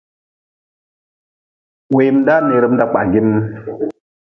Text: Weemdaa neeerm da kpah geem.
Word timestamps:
Weemdaa 1.95 2.39
neeerm 2.47 2.73
da 2.79 2.85
kpah 2.89 3.05
geem. 3.11 3.29